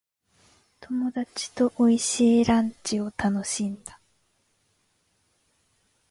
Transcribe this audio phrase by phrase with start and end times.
[0.79, 3.99] 友達と美味しいランチを楽しんだ。